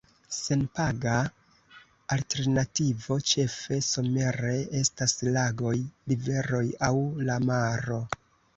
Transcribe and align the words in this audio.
Senpaga 0.35 1.17
alternativo, 2.15 3.19
ĉefe 3.33 3.79
somere 3.89 4.57
estas 4.81 5.15
lagoj, 5.39 5.77
riveroj 6.15 6.67
aŭ 6.91 6.93
la 7.31 7.41
maro. 7.53 8.03